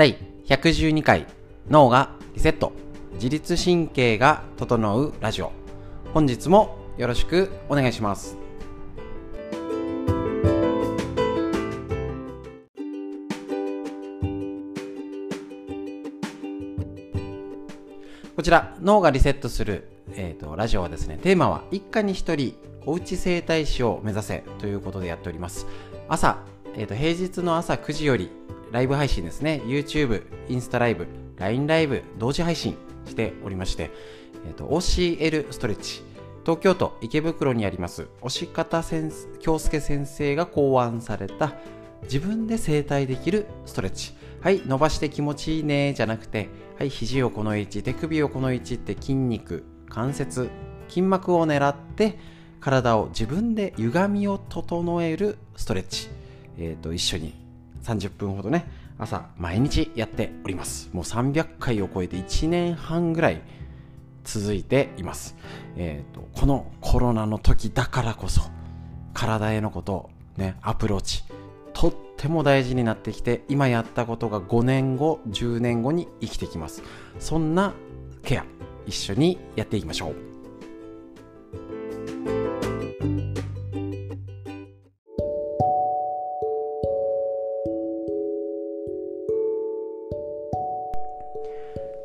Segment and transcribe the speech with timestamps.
[0.00, 1.26] 第112回
[1.68, 2.72] 脳がリセット。
[3.16, 5.52] 自律神経が整うラジオ。
[6.14, 8.38] 本日もよろしくお願いします。
[18.34, 22.56] こちら脳がリセットする、えーと、ラジオはですねテーマは一家に一人
[22.86, 25.66] おうち整体師を目指せということでやっております。
[26.08, 26.38] 朝、
[26.74, 28.30] えーと平日の朝9時より
[28.70, 31.06] ライブ配信ですね、YouTube、インスタライブ、
[31.36, 33.90] LINE ライブ、同時配信しておりまして、
[34.46, 36.02] えーと、OCL ストレッチ、
[36.44, 38.82] 東京都池袋にあります、押方
[39.40, 41.54] 京介先生が考案された
[42.04, 44.14] 自分で整体できるストレッチ。
[44.40, 50.48] はい、伸ばして気持ちいいね、じゃなくて、はい、肘をこの位置、手首をこの位置って筋肉、関節、
[50.88, 52.18] 筋膜を狙って、
[52.60, 56.08] 体を自分で歪みを整えるストレッチ。
[56.58, 57.39] えっ、ー、と、一緒に
[57.82, 58.66] 30分ほどね、
[58.98, 60.90] 朝毎日やっております。
[60.92, 63.42] もう300回を超えて1年半ぐらい
[64.24, 65.36] 続いています。
[65.76, 68.42] えっ、ー、と、このコロナの時だからこそ、
[69.14, 71.24] 体へのこと、ね、アプローチ、
[71.72, 76.82] とっても大事になってきて、今やったことが5年後、10年後に生きてきます。
[77.18, 77.74] そんな
[78.22, 78.44] ケア、
[78.86, 80.29] 一緒にやっていきましょう。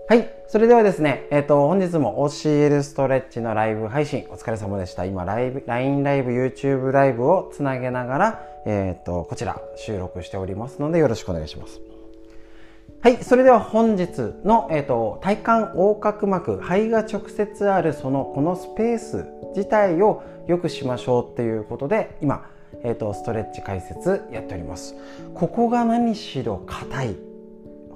[0.08, 5.03] はいそれではですね、えっ、ー、と、本日も OCL ストレッチのライブ配信お疲れ様でした。
[5.03, 11.81] 今、ライブ、LINE ライブ、YouTube ライブをつなげながら、えっ、ー、と、こちら収録しておりますのでよろしくお願いします。
[13.02, 19.25] はい、それでは本日の、えっ、ー、と、体幹横隔膜、肺が直接あるその、このスペース
[19.56, 22.47] 自体を良くしましょうっていうことで、今、
[22.84, 24.95] えっ、と、ストレッチ解説やっております。
[25.34, 27.16] ここが何しろ硬い。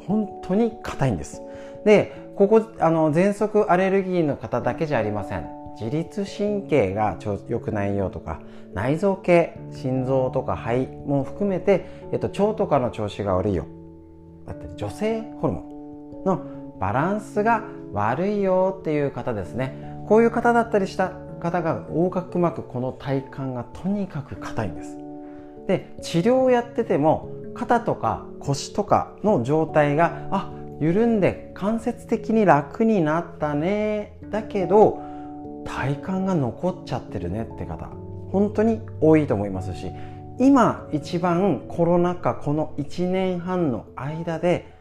[0.08, 1.44] 本当に硬いんです。
[1.86, 5.46] で、ここあの喘息アレルギーの方だけじゃありません。
[5.80, 7.18] 自律神経が
[7.48, 8.42] 良くないよとか
[8.74, 13.66] 内臓系心臓とか肺も含めて、えっと、腸とかの調子が悪いよ。
[14.46, 16.42] だって女性ホルモンの
[16.80, 17.64] バランスが
[17.94, 20.04] 悪いよっていう方ですね。
[20.08, 24.98] こういう方だったりした方が横隔膜この体幹がとにかく硬いんです。
[25.68, 34.18] で治療をやってても肩とか腰とかの状態があ緩んで間接的に楽になったね。
[34.30, 35.02] だけど
[35.66, 37.90] 体幹が残っちゃってるねって方
[38.32, 39.92] 本当に多いと思いますし
[40.40, 44.74] 今一番コロナ禍この1年半の間で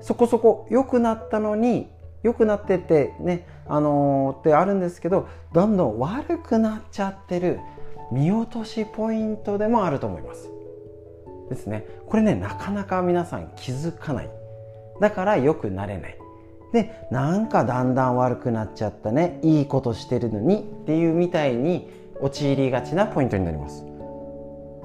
[0.00, 1.88] そこそこ良くなったのに
[2.22, 7.60] 良くなっててねあのー、ってあるんですけどどんどん悪くなっちゃってる
[8.10, 10.50] 見落としポイントでもあると思います。
[11.54, 11.86] ですね。
[12.06, 14.30] これねなかなか皆さん気づかない。
[15.00, 16.18] だから良くなれない。
[16.72, 19.38] でなんかだんだん悪くなっちゃったね。
[19.42, 23.84] いいことしてるのにっていうみたいに陥りがちなポイントになります。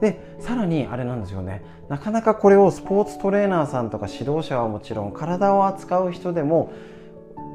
[0.01, 1.63] でさらにあれなんですよね。
[1.89, 6.71] なかなかこれをスポーツトレーナーさんとか指導者はもちろん体を扱う人でも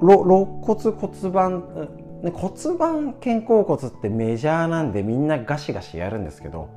[0.00, 1.88] 肋骨骨盤
[2.32, 6.70] 骨盤肩甲骨ってメジャーなんでみんなガシガシやるんですけど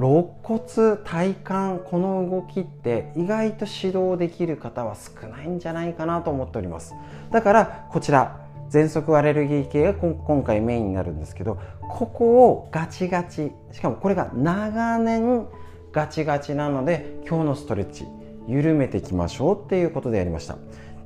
[0.00, 1.44] 肋骨体幹
[1.84, 6.94] この動きって意外と指導できる方は少ないんじゃないかなと思っております。
[7.30, 8.40] だからこちら
[8.70, 11.58] 喘息アレルギー系が今回メインになるんですけど
[11.90, 15.46] ここをガチガチしかもこれが長年
[15.92, 18.06] ガチガチなので今日のストレッチ
[18.46, 20.56] 緩めていきましょうっていうことでやりました。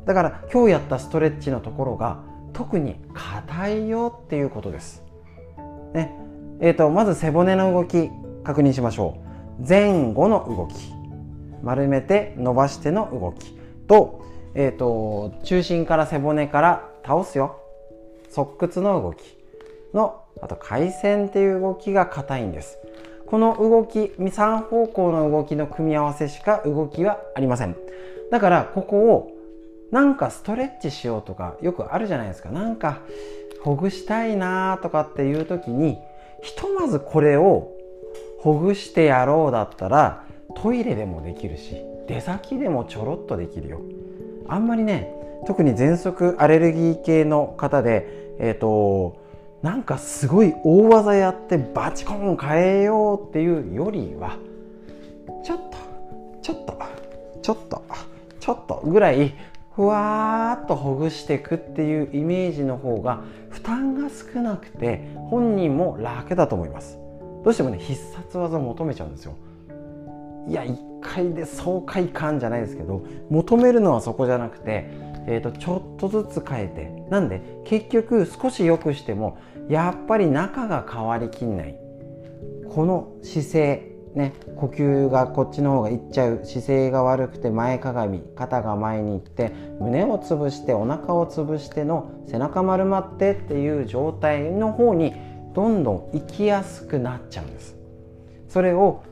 [0.05, 2.22] だから今日やったストレッチのところが
[2.53, 5.03] 特に硬いよっていうことです。
[5.94, 6.15] ね。
[6.61, 8.09] えーとまず背骨の動き。
[8.44, 9.19] 確認しましょ
[9.60, 9.66] う。
[9.66, 10.93] 前後の動き。
[11.62, 13.56] 丸めて伸ばしての動き。
[13.88, 14.25] と,、
[14.55, 17.60] えーと、中心から背骨から倒すよ。
[18.31, 19.37] 側屈の動き。
[19.94, 22.79] のあと回線っていう動きが硬いんです。
[23.26, 27.76] この動き3方向の動きの組み合わせしか動きはありません。
[28.31, 29.31] だからここを
[29.90, 32.50] なんかストレッチしようとかよくあるじゃないですか。
[32.50, 33.00] なんか
[33.62, 35.99] ほぐしたいなとかっていう時に
[36.43, 37.74] ひとまずこれを
[38.44, 40.23] ほぐしてやろうだったら
[40.55, 43.81] トイレでもできるし出先でもちょろっとできるよ。
[44.46, 45.14] あんまりね
[45.46, 49.17] 特に喘息アレルギー系の方でえっ、ー、と
[49.62, 54.37] なんかすごい大技やってバチコン変えようっていうよりは
[55.43, 55.79] ちょっと
[56.43, 56.79] ちょっと
[57.40, 57.82] ちょっと
[58.40, 59.32] ちょっとぐらい
[59.75, 67.04] ふわーっとほぐしていくっていうイメージの方が負担が少なくて本人も楽だと思います。
[67.44, 69.35] どうしてもね必殺技を求めちゃうんですよ。
[70.49, 74.91] いや1回で爽快感じゃないですけど求めるのはそこじゃなくて、
[75.26, 79.38] えーと、ちょっとずつ変えてなんで結局少し良くしても
[79.69, 81.79] やっぱり中が変わりきんない。
[82.69, 89.50] この姿勢ね、呼吸がこっちの方がいっちゃう姿勢が悪くて前かがみ肩が前に行って
[89.81, 95.14] 胸を潰してお腹を潰しての背中丸まってっていう状態の方に
[95.55, 97.77] どんどん行きやすくなっちゃうんです。
[98.49, 99.03] それを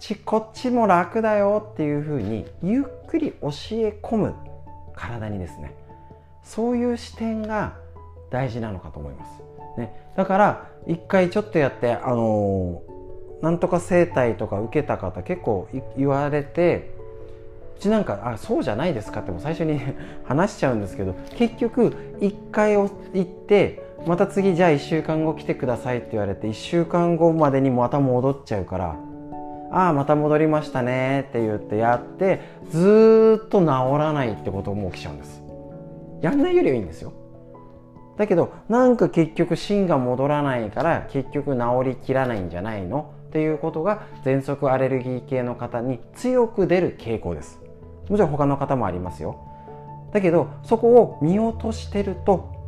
[0.00, 4.34] ちこっちも楽だよっていうふうにゆっくり教え込む
[4.94, 5.74] 体にですね。
[6.42, 7.76] そういう視点が
[8.30, 16.94] 大事なのかと思います、ね、だから一回ちょっとやってあのー、なんとか整体とか受けた方結構言われて
[17.78, 19.80] うちなんかあそうじゃないですかっても最初に
[20.24, 21.90] 話しちゃうんですけど結局
[22.20, 28.96] 1回行ってまた次じゃあ1週間後来てくださいって言われて1週間後までにまた戻っちゃうから
[29.72, 35.42] ああまた戻りましたねって言ってやってずっと治らないってことも起きちゃうんです。
[36.22, 37.12] やんないよりはいいんですよ。
[38.16, 43.14] だけどなんか結局芯が戻らないから結局治りきらないんじゃないの？
[43.28, 47.60] っていうことが喘息アレルギー系の方に強く出る傾向です。
[48.08, 49.38] もちろん他の方もありますよ。
[50.12, 52.59] だけどそこを見落としてると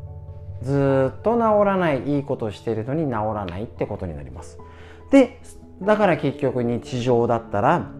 [0.62, 4.58] ずっと治らないいいことしてるのに治らないってことになります。
[5.10, 5.40] で
[5.82, 7.90] だから結局日常だったら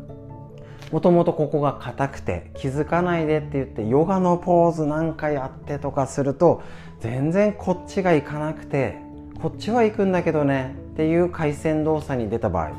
[0.92, 6.62] もともとここが硬くて気づかないでって言ってヨガのポーズ何回やってとかすると
[7.00, 8.98] 全然こっちが行かなくて
[9.40, 12.70] こっちは行くんだけどねっていう回線動作に出た場合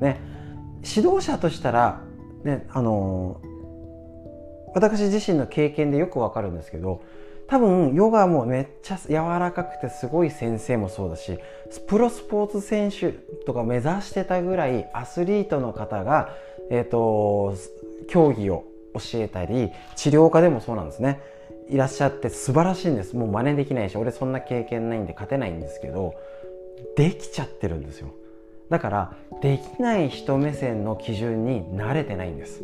[0.00, 0.20] ね。
[0.84, 2.02] 指導者としたら
[2.42, 3.40] ねあの
[4.74, 7.02] 私自身の経験でよくわかるんですけど
[7.46, 11.38] 多分ヨガもめっちゃ柔らかくてすごい先生もそうだし
[11.86, 13.12] プロスポーツ選手
[13.44, 16.30] とか目指してたぐらいアスリートの方が、
[16.70, 17.54] えーと、
[18.08, 18.64] 競技を
[18.94, 21.20] 教えたり治療家でもそうなんですね。
[21.68, 23.16] いらっしゃって素晴らしいんです。
[23.16, 26.14] もう真似できないし俺そんな経験ないんで勝てないんですけど
[26.96, 28.08] できちゃってるんですよ。
[28.68, 32.62] だからできない人目線の基準に慣れてないんです。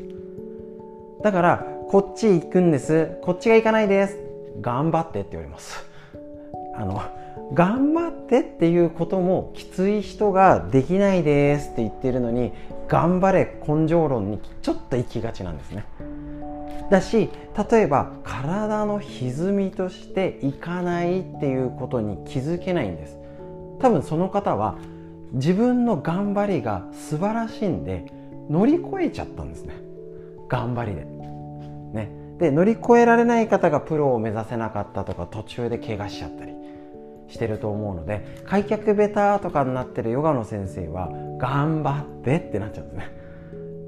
[1.22, 3.19] だからこっち行くんです。
[3.23, 4.19] こっちが行かないです。
[4.61, 5.82] 頑張ってって言われます。
[6.76, 7.00] あの
[7.55, 12.52] 頑張ってっていうこともきつい人ができないですって言ってるのに
[12.88, 15.87] 頑張れ根性論にちょっと行きがちなんですね。
[16.90, 17.31] だし
[17.70, 23.17] 例えば体の歪みとしていかないっていうことに気づけないんです。
[23.81, 24.76] 多分その方は
[25.32, 28.12] 自分の頑張りが素晴らしいんで
[28.50, 29.75] 乗り越えちゃったんですね。
[30.50, 31.18] 頑張りで。
[32.38, 36.52] で乗り越えられない方がプロを目指せなかったとか途中で怪我しちゃったり
[37.29, 43.19] してると思うので開脚ベタとかになってるヨガの先生は頑張ってってなっちゃうんですね。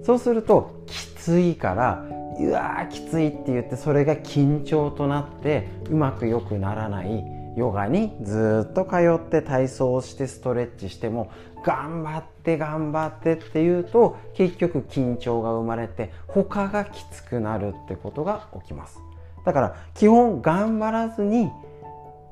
[0.03, 2.05] そうするときついから
[2.39, 7.25] うわーきついって言ってそれが緊張となってうまく良くならない
[7.57, 11.31] ヨガにずっと通って体操をしてストレッチしても
[11.65, 19.01] 頑張って頑張ってっていうと結局緊張が生まれて他がきつくなるってことが起きます。
[19.45, 21.51] だから基本頑張らずに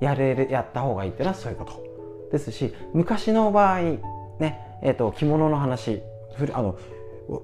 [0.01, 1.89] やれるやった方がいいっていうのはそういうこと。
[2.31, 3.81] ですし昔の場合
[4.39, 6.03] ねえーと、着物の話
[6.53, 6.79] あの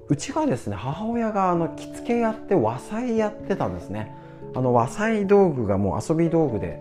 [0.07, 4.15] うちがですね母親があの着付けやって和裁やってたんですね。
[4.55, 6.79] あの和裁道具がもう遊び道具で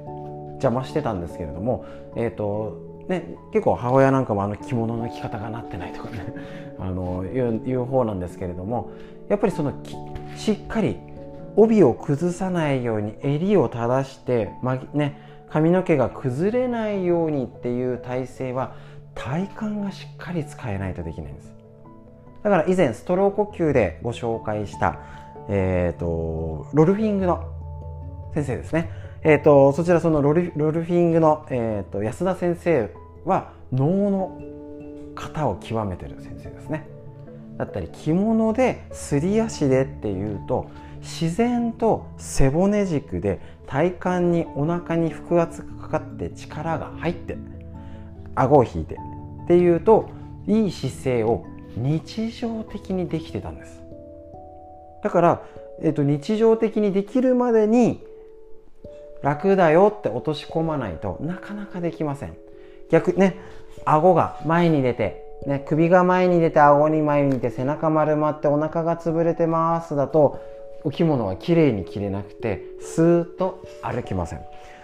[0.65, 1.85] 邪魔してたんですけれども
[2.17, 6.25] え、ー、とね、結構母親なんかもあの着物の着方がなってないとかね
[6.81, 8.91] あのいういう方なんですけれども
[9.29, 9.73] やっぱりその
[10.37, 10.99] しっかり
[11.57, 15.19] 帯を崩さないように襟を正して、まね、
[15.51, 18.73] 髪の毛が崩れないようにっていう体勢は
[19.15, 21.55] 体幹がしっかり使えないとできないんです。
[22.43, 24.99] だから以前ストロー呼吸でご紹介した、
[25.49, 27.45] えーと、ロルフィングの
[28.35, 28.91] 先生ですね。
[29.27, 32.91] えーと、そちらそのロルロルフィングの、えーと、安田先生
[33.25, 34.39] は能の
[35.15, 36.87] 型を極めてる先生ですね。
[37.57, 47.39] だったり着物ですり足でっていうと自然と背骨軸で体幹にお腹に腹圧がかかって力が入って
[48.35, 48.97] 顎を引いて
[49.45, 50.11] っていうと
[50.49, 53.81] いい姿勢を日常的にできてたんです
[55.05, 55.43] だから、
[55.81, 58.03] えーと日常的にできるまでに
[59.25, 62.37] 楽だよって落とし込まないとなかなかできません。
[62.91, 63.39] 逆ね
[63.87, 70.41] 顎が前に出て、ね、首が前に出て顎に前に出て背中丸まってお腹が潰れてますだと
[70.85, 74.41] お着物は綺麗に着れなくてスーッと歩きません。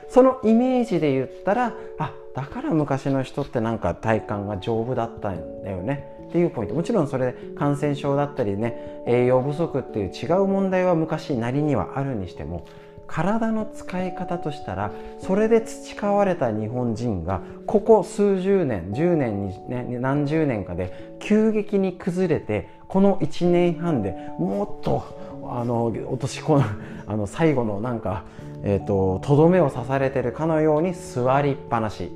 [0.09, 6.17] そのイメージで言ったらあだから昔の人ってなんか体幹が丈夫だったんだよね。
[6.29, 6.75] っていうポイント。
[6.75, 12.65] もちろんそれで感染症だったりね栄養不足っていう違う問題は昔なりにはあるにしても
[13.11, 25.03] 体の使い方としたらそれで培われた日本人がここ数十年10年に、ね、何十年かで急激に崩れてこの1年半でもっと
[25.51, 26.65] あの落とし込む
[27.07, 28.25] あの最後のなんか
[28.63, 32.13] えーと、とどめを刺されてるかのように座りっぱなし。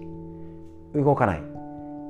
[0.94, 1.42] 動かない。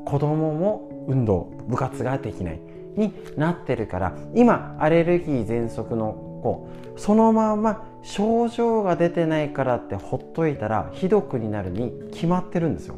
[0.05, 2.61] 子供も運動部活ができない。
[2.97, 6.13] になってるから今アレルギー喘息の
[6.43, 12.97] 子そのまま症状が出てないからってほっといたらひどくになるに決まってるんですよ。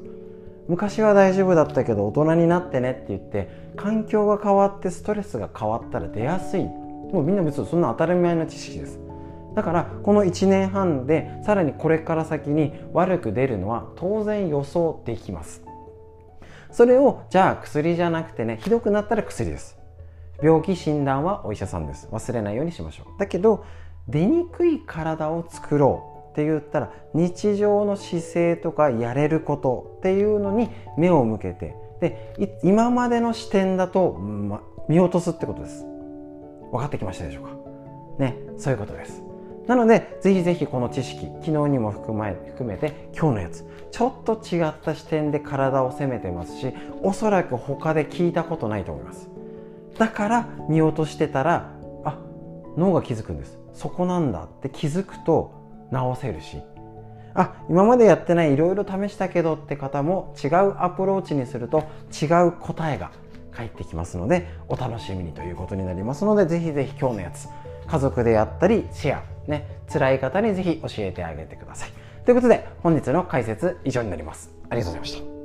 [0.68, 6.64] 昔は大丈夫だったけど大人になってねって言って環境が変わってストレスが変わったら出やすい。
[6.64, 8.98] もうみんな別にそんな当たり前の知識です。
[9.54, 15.62] だからこの1年半でさらにこれから先に悪く出るのは当然予想できます。
[16.72, 19.78] それをじゃあ薬じゃなくてねひどくなったら薬です。
[20.42, 22.08] 病気診断はお医者さんです。
[22.10, 23.18] 忘れないようにしましょう。
[23.20, 23.64] だけど
[24.08, 35.84] 出にくい体を作ろうって言ったら日常の姿勢とかやれることっていうのに目を向けてで今までの視点だと、ま、見落とすってことです。
[36.70, 37.50] 分かってきましたでしょうか？
[38.18, 39.22] ねそういうことです。
[39.66, 46.72] なのでぜひぜひこの知識昨日にも含ま含めて今日のやつちょっと違った視点で体を攻めてますし
[47.02, 49.28] おそらく他で聞いたことないと思います。
[49.98, 51.72] だから見落としてたら
[52.04, 52.18] あ
[52.76, 53.58] 脳が気づくんです。
[53.76, 55.52] そこなんだって気づくと
[55.90, 56.62] 直せるし。
[57.38, 63.10] あ今までやってないいろいろ試したけどって方も違うアプローチにすると違う答えが
[63.52, 67.48] 返ってきますのでお楽しみにということになりますのでぜひぜひ今日のやつ
[67.86, 71.90] 家族でやったりシェアね辛い方にぜひ教えてあげてください。
[72.24, 74.50] ということで本日の解説以上になります。
[74.70, 75.35] ありがとうございました。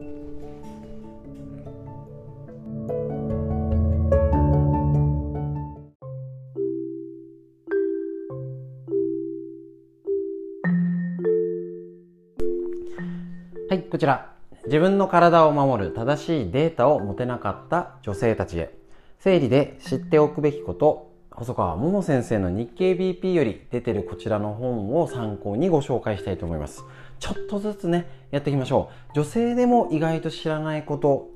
[13.72, 14.34] はい、こちら。
[14.66, 18.78] 自分の体を守る正しいデータを持てなかった女性たちへ。
[19.18, 26.84] 生理で知っておくべきこと細川桃先生の日経 BP より出てるこちらの本を参考にご紹介したいと思います。
[27.20, 29.14] ちょっとずつね、やっていきましょう。
[29.14, 31.30] 女性でも意外と知らないこと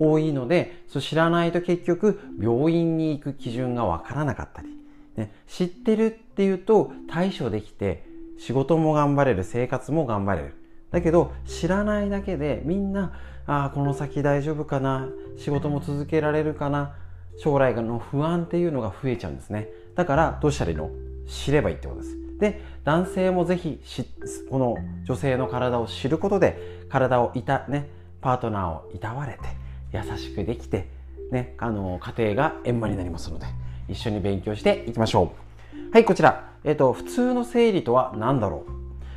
[0.00, 4.70] 多いので、そ知らないと結局病院に行く基準がわからなかったり、
[5.14, 8.08] ね、知ってるっていうと対処できて
[8.40, 10.59] 仕事も頑張れる、生活も頑張れる。
[10.90, 13.12] だけど知らないだけでみんな、
[13.46, 16.94] ああ、この先大丈夫かな、仕事も続けられるかな、
[17.38, 19.68] 将来の不安っていうのが増えちゃうんですね。
[19.94, 20.90] だからどうしたらいいの？
[21.26, 22.16] 知ればいいってことです。
[22.38, 23.80] で男性もぜひ
[24.50, 27.88] この女性の体を知ることで体をいたね
[28.20, 29.40] パートナーをいたわれて
[29.92, 30.88] 優しくできて
[31.30, 33.46] ねあの家庭が円満になりますので
[33.88, 35.32] 一緒に勉強していきましょ
[35.90, 35.92] う。
[35.92, 38.64] はいこちら、えっ、ー、と普通の生理とは何だろ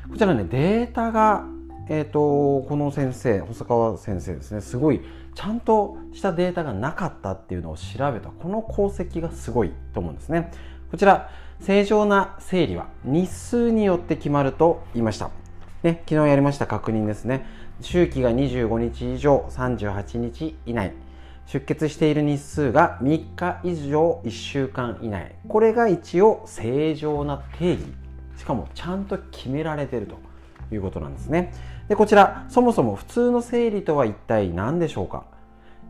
[0.08, 0.12] う？
[0.12, 1.46] こちらねデータが
[1.89, 4.61] え、ー、とこの先生細川先生ですね。
[4.61, 5.01] すごい
[5.35, 8.29] ちゃんとしたデータがなかったっていうのを調べた。
[8.29, 10.51] この功績がすごいと思うんですね。
[10.91, 15.31] こちら正常な生理は日数によって決まると言いました、
[15.81, 17.45] ね、昨日やりました確認ですね。
[17.81, 20.93] 周期が25日以上38日以内。
[21.45, 25.35] 出血している日数が3日以上1週間以内。
[25.47, 27.81] これが一応正常な定義。
[28.37, 30.17] しかもちゃんと決められてると
[30.73, 31.53] いうことなんですね。
[31.87, 35.25] でこちらそもそも普通の生理とは一体何でしょうか？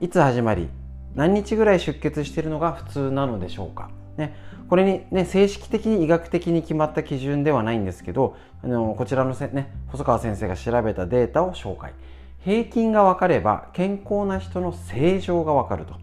[0.01, 0.67] いつ始まり
[1.15, 4.35] 何日ぐらい出血しているのが普通なのでしょうか、ね、
[4.67, 11.93] これに、ね、正式的に医学的に決まった基準ではないんですけどあのこちらのせ、ね、細川先生が調べたデータを紹介。
[12.39, 15.93] 平均が分かれば健康な人の正常が分かると、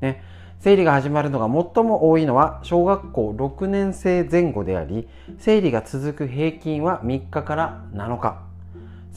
[0.00, 0.22] ね、
[0.60, 8.49] 生理が始まるのが最も多いのは小学校6年生前後であり生理が続く平均は3日から7日。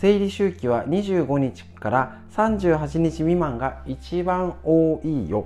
[0.03, 5.45] 生理周期は25日から38日未満が一番多いよ。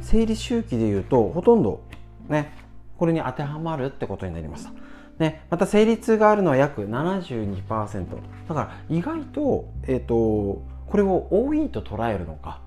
[0.00, 1.80] 生理周期でいうとほとんど
[2.28, 2.52] ね
[2.98, 4.72] これに当てはまるってことになりました
[5.18, 8.06] ね、また生理痛があるのは約72%
[8.48, 10.62] だから意外と,、えーと、こ
[10.94, 12.60] れを多いと捉えるのか、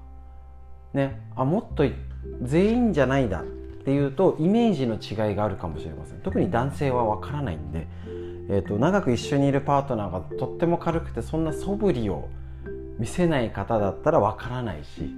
[0.94, 1.84] ね、あもっと
[2.42, 3.44] 全員じゃないだっ
[3.84, 6.20] ていうとイメージの違いがあるかもしれません。
[6.22, 7.86] 特に男性はわからないんで。
[8.50, 12.30] えーと、長く一緒にいるパートナーがとっても軽くてそんな素振りを
[12.98, 15.14] 見せない方だったらわからないし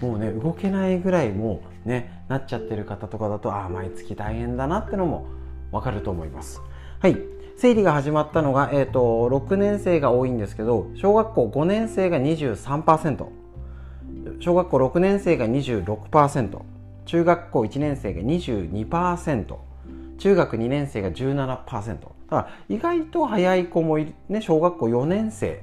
[0.00, 5.26] もうね動けないぐらいもうねなっちゃってる方とかだとああ毎月大変だなってのも
[5.72, 6.60] わかると思います。
[7.00, 7.16] はい。
[7.56, 13.26] 生理が始まったのが、えーと、6年生が多いんですけど小学校5年生が23%
[14.40, 16.58] 小学校6年生が26%
[17.04, 19.56] 中学校1年生が22%
[20.16, 21.98] 中学2年生が17%
[22.30, 25.62] だから意外と早い子もいる、ね、小学校4年生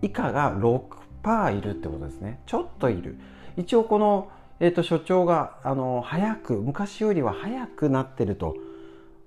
[0.00, 2.40] 以下が6%いるってことですね。
[2.46, 3.18] ちょっといる。
[3.56, 8.56] 一応この、えーと、所長があの早く昔よりは早くなってると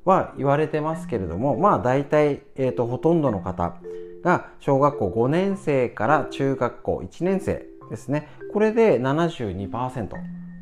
[0.04, 3.76] は言われてますけれどもまあ大体、えーと、ほとんどの方
[4.24, 8.28] が小学校5年生から中学校1年生ですね。
[8.52, 10.10] これで72%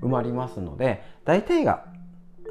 [0.02, 1.86] 埋まりますので大体が、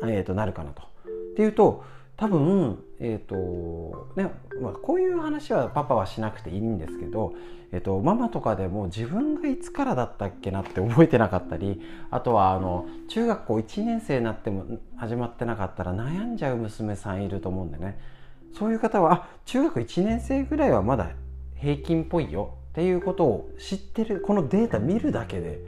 [0.03, 0.83] えーとなるかなと。
[0.83, 1.85] っていうと
[2.17, 4.31] 多分え、ー、とね、
[4.61, 7.35] まあ、こういう話はパパはしなくていいんですけど、
[7.73, 11.81] えーと、ママとかでも自分がいつからだったっけなって覚えてなかったり
[12.13, 17.99] あとはあの中学校1年生になっても始まってなかったら悩んじゃう娘さんいると思うんでね
[18.57, 21.11] そういう方はあ中学1年生ぐらいはまだ
[21.57, 25.59] 平均っぽいよっていうことを知ってるこのデータ見るだけで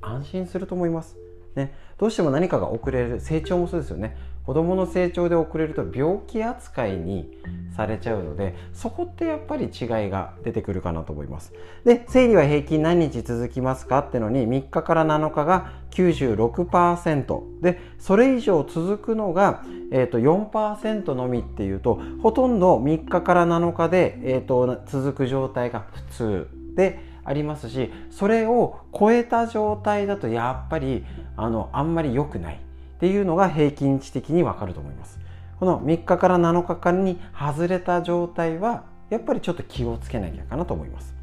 [0.00, 1.16] 安心すると思います。
[1.54, 7.30] ね、どうしても何かが遅れる成長もそうですよね子どもの成長で遅れると病気扱いに
[7.74, 9.70] されちゃうのでそこってやっぱり違い
[10.10, 11.52] が出てくるかなと思います。
[11.84, 31.04] で生理は平均何日続きますかってのに3日から7日が96%でそれ以上続くのが、えー、と4%のみっていうとほとんど3日から7日で、えー、と続く状態が普通でありますしそれを超えた状態だとやっぱり
[31.36, 32.60] あのあんまり良くない。
[33.04, 35.20] っていうのが平均値的にわかると思います。
[35.60, 41.14] この3日から7日間に外れた状態はやっぱりちょっと気をつけなきゃかなと思います。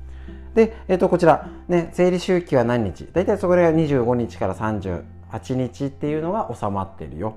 [0.53, 3.07] で、え、ー、とこちら、ね、生理周期は何日？
[3.13, 7.33] 大体そこが25日から38日っていうのが収まってるよ。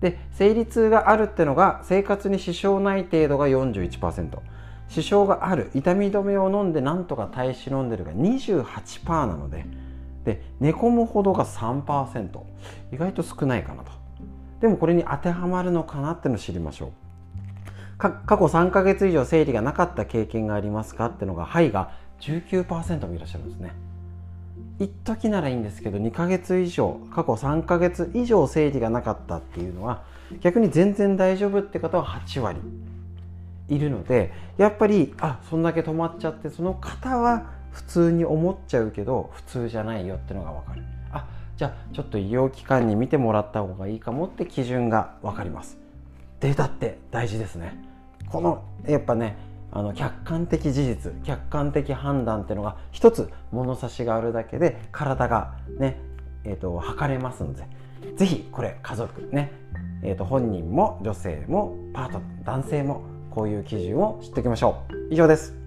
[0.00, 4.38] で生理痛があるってのが生活に支障ない程度が41%
[4.88, 5.70] 支障がある。
[5.72, 9.66] 痛み止めを飲んでなんとか耐え忍んでるが28%なので
[10.28, 12.28] で寝込むほどが3%
[12.92, 13.92] 意外と少ないかなと。
[14.60, 16.90] でもこれに当てはまるのかなってのを知りましょう。
[17.96, 23.72] 過去3ヶ月以上生理がなかった経験がありますかってのがはいが19%もいらっしゃるんですね。
[24.78, 30.02] 一時ならいいんですけど2ヶ月以上過去3ヶ月以上生理がなかったっていうのは
[30.40, 32.60] 逆に全然大丈夫って方は8割
[33.68, 40.82] いるのでやっぱりあそんだけ止まっちゃってその方は普通に思っちゃうけど普通じゃないよってのが分かる。
[41.12, 45.78] あじゃあちょっと医療機関に見てもらった方がいいかもって基準が分かります。
[46.40, 47.82] データって大事ですね。
[48.28, 49.36] このやっぱね
[49.70, 56.00] あの客観的事実客観的判断っていうのが一つ物差しがあるだけで体がね
[56.44, 57.66] えーと、測れますので。
[58.16, 59.52] 是非これ家族ね、
[60.02, 65.12] えーと本人も女性もパートナー男性もこういう基準を知っておきましょう。
[65.12, 65.57] 以上です。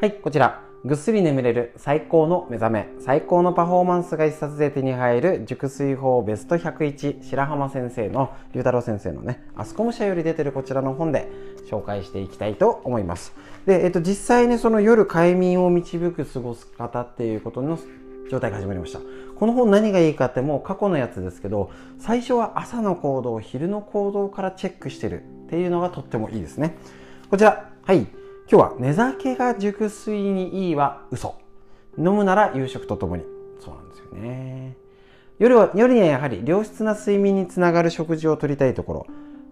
[0.00, 0.62] はい、こちら。
[0.84, 11.28] ぐっすり眠れる最高の目覚め、最高のパフォーマンスが一冊で手に入る熟睡法ベスト101白浜先生の、龍太郎先生のね、アスコム社より出てるこちらの本で
[11.68, 13.34] 紹介していきたいと思います。
[13.66, 17.76] で、えっと、実際ね、その夜快眠を導く過ごす方っていうことの
[18.30, 19.00] 状態が始まりました。
[19.34, 26.76] この本何がいいかってもう過去のやつですけど、最初は朝の行動、昼の行動からチェックしてるっていうのがとってもいいですね。
[27.30, 28.06] こちら、はい。
[28.50, 31.34] 今日は寝酒が熟睡にいいは嘘。
[31.98, 33.24] 飲むなら夕食とともに。
[33.60, 34.74] そうなんですよね。
[35.38, 39.06] 夜は、夜にはやはり良質な睡眠につながる食事をとりたいところ。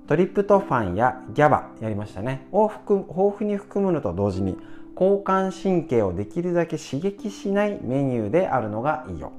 [0.06, 2.48] トリプトファンやギャバやりましたね。
[2.52, 4.56] を含豊富に含むのと同時に
[4.98, 9.30] 交感神経をできるだけ刺激しないメニューであるのがいいよ。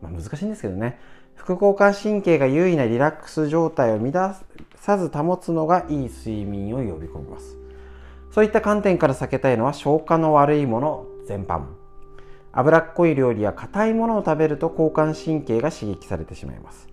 [0.00, 1.00] まあ、難しいんですけどね。
[1.34, 4.36] 副交感神経が優位なリラックス状態を乱
[4.76, 7.61] さず保つのがいい睡眠を呼び込みます。
[8.32, 11.66] そういった観点から避けたいのは消化の悪いもの全般。
[12.50, 16.88] 脂っこい料理や硬いものを食べると交感神経が刺激されてしまいます。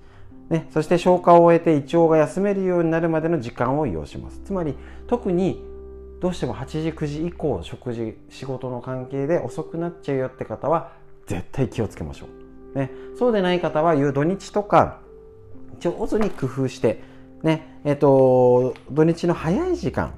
[0.49, 4.41] ね、そして消化を終えて胃腸が休めるようになるまでの時間を要します。
[4.43, 4.75] つまり
[5.07, 5.63] 特に
[6.19, 10.91] どうしても8時9時以降食事仕事の関係で遅くなっちゃうよって方は
[11.25, 12.25] 絶対気をつけましょ
[12.75, 12.77] う。
[12.77, 14.99] ね、そうでない方はいう土日とか
[15.79, 17.01] 上手に工夫して
[17.43, 20.13] ねえっ、と土日の早い時間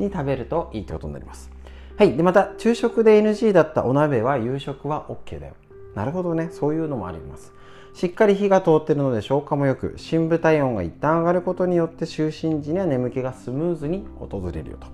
[0.00, 1.50] に食べるといいってことになります。
[1.96, 2.16] はい。
[2.16, 5.54] で、また、昼食で NG だったお鍋は夕食は OK だよ。
[5.94, 6.48] なるほどね。
[6.50, 7.52] そういうのもあります。
[7.94, 14.86] しっかり火が通ってるので消化も良く、深部体温が一旦上がることによって就寝時には眠気がスムーズに訪れるよと。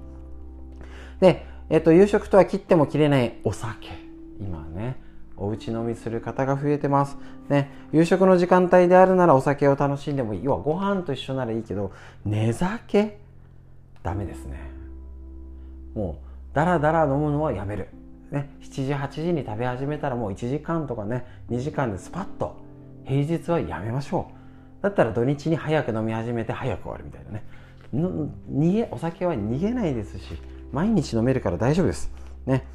[1.20, 4.06] で、えっと、夕食とは切っても切れないお酒。
[4.40, 4.96] 今ね
[5.36, 7.16] お家飲みする方が増えてます
[7.48, 11.92] ね夕食の時間帯であるならお酒を楽しんでもいい要はご飯と一緒ならいいけど
[12.24, 13.18] 寝酒？
[14.02, 14.75] ダメですね
[15.96, 16.20] も
[16.52, 17.88] うだらだら飲むのはやめる。
[18.30, 22.56] ね、7時8時に食べ始めたらもう1時間とかね2時間でスパッと
[23.04, 24.30] 平日はやめましょ
[24.80, 24.82] う。
[24.82, 27.44] だったら土日に早く飲み始めて早く終わるみたいなね。
[27.92, 30.24] 逃げお酒は逃げないですし
[30.72, 32.12] 毎日飲めるから大丈夫です。
[32.44, 32.66] ね。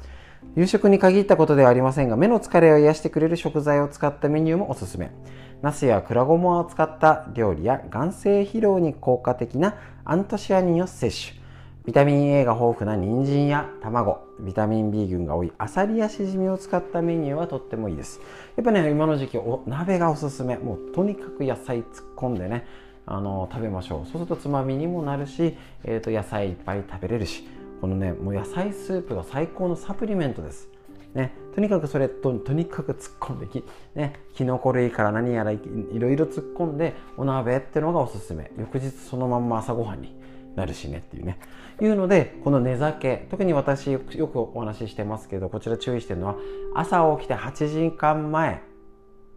[0.56, 5.12] 夕食に限ったことではありませんが目の疲れを癒してくれる食材を使ったメニューもおすすめ。
[5.60, 11.41] ナスやクラゴマを使った料理や眼性疲労に効果的なアントシアニンを摂取。
[11.84, 18.20] ビタミン A が豊富な人参や卵ビタミン B 群が多いアサリやシジミを使ったメニューはとってもいいです。
[18.56, 20.56] やっぱね今の時期お鍋がおすすめ。
[20.56, 22.66] もうとにかく野菜突っ込んでね
[23.04, 24.06] あの食べましょう。
[24.06, 27.44] そうするとつまみにもなるし、えー、と野菜いっぱい食べれるし。
[27.80, 30.68] このねもう野菜スープが最高のサプリメントです。
[31.14, 33.62] ね、とにかくそれととにかく突っ込んでき、
[33.94, 35.58] ね、キノコ類から何やらい
[35.94, 38.52] ろいろ突っ込んでお鍋っていうのがおすすめ。
[38.56, 40.21] 翌日そのまんま朝ごはんに
[40.54, 41.38] なるしねっていうね。
[41.80, 46.36] いうのでこの寝酒特に私よくお話ししてますけどこちら注意してるのは
[46.74, 48.62] 朝起きて8時間前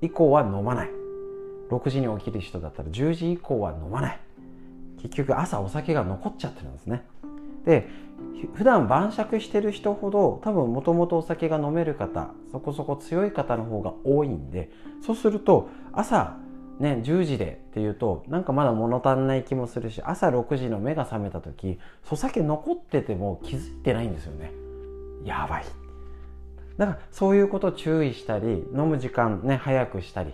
[0.02, 0.90] 以降は飲まない。
[1.70, 4.20] 6時に起きる人だったら10時以降は飲まない。
[5.02, 7.06] 結局朝お酒が残っちゃってるんですね。
[7.66, 7.88] で
[8.54, 14.72] 普段晩酌してる人ほど多分もともとお酒が飲める方そこそこ強い方の方が多いんで
[15.06, 16.38] そうすると朝
[16.80, 21.80] ね、10時でっていうとなんかまだ物足んない気もするし朝6時の目が覚めた時
[22.12, 24.52] お酒残ってても気づいてないんですよね。
[25.24, 25.66] やばい。
[26.78, 30.34] だからそういうことを注意したり飲む時間ね早くしたり、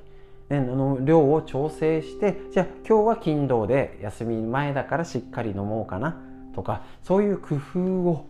[0.49, 6.19] ね、の量を調整してじゃあ今日は勤労で休み前だからしっかり飲もうかな
[6.55, 8.25] とかそういう工夫を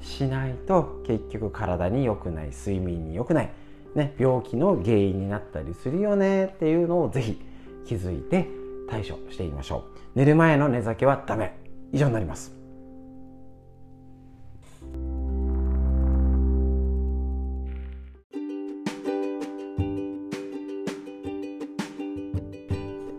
[0.00, 3.50] しないと結局体に良くない睡眠に良くない、
[3.96, 7.40] ね、病気の原因になったりするよねっていうのをぜひ
[7.86, 8.48] 気づいて
[8.90, 10.18] 対処していきましょう。
[10.18, 11.56] 寝る前の寝酒はダメ。
[11.92, 12.52] 以上になります。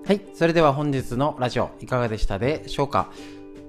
[0.06, 3.12] はいそれでは本日のラジオいかがでしたでしょうか？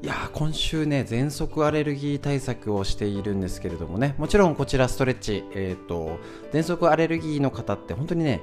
[0.02, 4.14] いや今週ね喘息アレルギー対策をしているんですけれどもね。
[4.18, 6.18] もちろんこちらストレッチえっ、ー、と
[6.52, 8.40] 喘息アレルギーの方って本当にね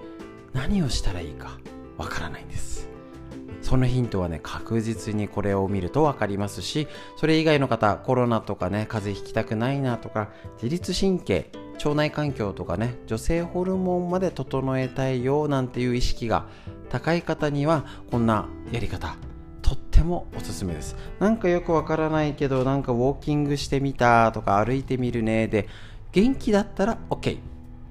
[0.53, 1.57] 何をしたらいいか。
[1.97, 2.87] わからないんです。
[3.61, 10.29] そのヒントはね確実にこれを見ると分かりますしそれ以外の方コロナとかね風邪ひきたくないなとか
[10.61, 11.49] 自律神経
[11.83, 16.45] 腸内環境とかね女性ホルモンまで整えたいよなんていう意識が
[16.89, 19.15] 高い方にはこんなやり方
[19.63, 20.95] とってもおすすめです。
[21.19, 25.67] なんかよくわからないけどなんかウォーキングしてみたとか歩いてみるねで
[26.11, 27.39] 元気だったら OK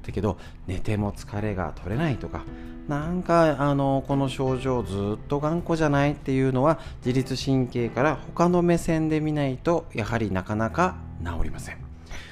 [0.06, 0.38] だけど
[0.68, 2.44] 寝ても疲れが取れないとか
[2.88, 11.78] なんかあのこの症状ずっと頑固じゃないっていうのは自律神経から他の目線で見ないとやはりなかなか治りません。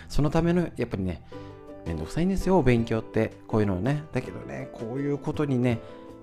[0.08, 1.22] そのためのやっぱりね
[1.86, 3.32] めんどくさいんですよお勉強って。
[3.46, 5.80] こういうのねだけどねこういうことにね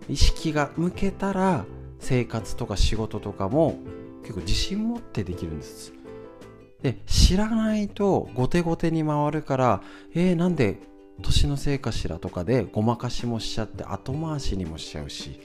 [0.07, 1.65] 意識が向けたら
[1.99, 3.79] 生活とか仕事とかも
[4.21, 5.93] 結構自信持ってできるんです。
[6.83, 9.81] で知らないと後手後手に回るから
[10.13, 10.77] えー、なんで
[11.21, 15.39] 年のせいかしらとかでごまかしもしちゃって後回しにもしちゃうし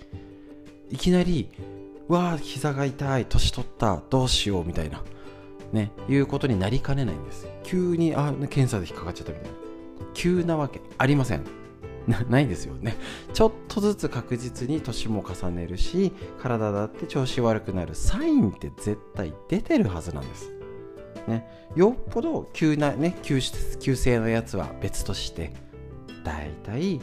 [0.90, 1.48] いきなり
[2.08, 5.02] 「わあ膝が痛い年取ったどうしよう」みたいな
[5.72, 9.64] ねいうことになりかねないんです急にあ検査で引っかかっちゃったみたいな。
[10.14, 11.44] 急なわけありません。
[12.28, 12.96] ないですよね。
[13.32, 20.52] ちょっとずつ確実に年も重ねるし体だって調子悪くなるサインって絶対出てるはずなんです。
[21.26, 23.40] ね、よっぽど急なね急
[23.80, 25.54] 急性のやつは別として
[26.24, 27.00] 大体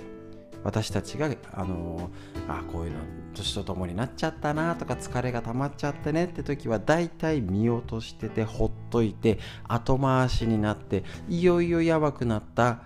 [0.64, 2.10] 私たちがあの
[2.48, 2.98] あこういうの
[3.34, 12.82] 年とともになっちゃったなとか疲れが溜まっちゃってねって時は大体見落としててほっといて後回しになっていよいよやばくなった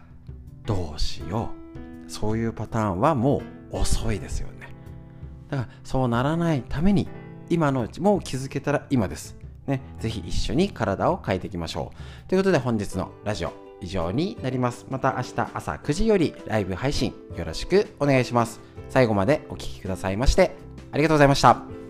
[0.66, 1.50] どうしよ
[2.08, 2.12] う。
[2.12, 4.74] そういうパターンはもう遅いですよね。
[5.50, 7.08] だからそうならないために
[7.50, 9.36] 今のうちもう気づけたら今です。
[9.68, 11.92] ね、ぜひ一緒に体を変えていきましょ
[12.26, 12.30] う。
[12.30, 14.86] ということで本日のラジオ以上になります。
[14.90, 18.60] また明日朝9時よりライブ配信よろしくお願いします。
[18.90, 20.56] 最後までお聴きくださいまして
[20.92, 21.85] ありがとうございました。